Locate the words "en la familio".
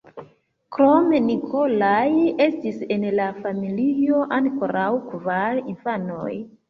2.97-4.23